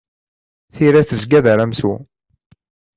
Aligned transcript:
Tira 0.73 1.01
tezga 1.09 1.39
d 1.45 1.47
aramsu. 1.51 1.93